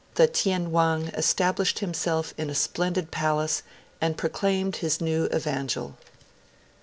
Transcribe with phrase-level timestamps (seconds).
[0.15, 3.61] The Tien Wang, established himself in a splendid palace,
[4.01, 5.95] and proclaimed his new evangel.